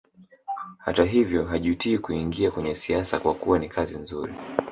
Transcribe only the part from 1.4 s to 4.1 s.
hajutii kuingia kwenye siasa kwa kuwa ni kazi